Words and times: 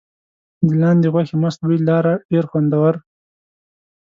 د 0.67 0.67
لاندي 0.81 1.07
غوښې 1.13 1.35
مست 1.41 1.59
بوی 1.65 1.77
لاره 1.87 2.13
ډېر 2.31 2.45
خوندور. 2.51 2.93